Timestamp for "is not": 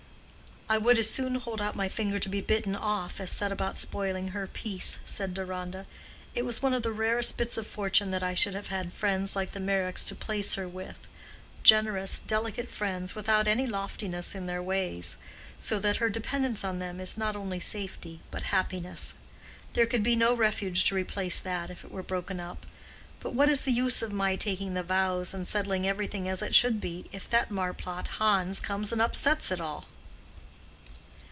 17.01-17.35